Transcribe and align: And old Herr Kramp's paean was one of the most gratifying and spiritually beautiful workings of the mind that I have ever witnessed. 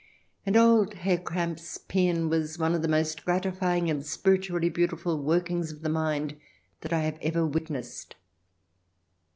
And 0.47 0.57
old 0.57 0.95
Herr 0.95 1.19
Kramp's 1.19 1.77
paean 1.77 2.27
was 2.27 2.57
one 2.57 2.73
of 2.73 2.81
the 2.81 2.87
most 2.87 3.23
gratifying 3.23 3.87
and 3.87 4.03
spiritually 4.03 4.67
beautiful 4.67 5.21
workings 5.21 5.71
of 5.71 5.83
the 5.83 5.89
mind 5.89 6.37
that 6.79 6.91
I 6.91 7.01
have 7.01 7.19
ever 7.21 7.45
witnessed. 7.45 8.15